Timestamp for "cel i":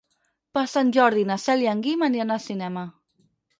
1.45-1.71